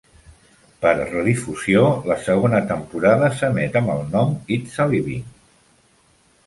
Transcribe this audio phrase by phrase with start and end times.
[0.85, 5.29] Per redifusió, la segona temporada s'emet amb el nom "It's a Living".